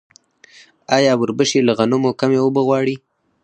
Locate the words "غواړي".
2.67-2.95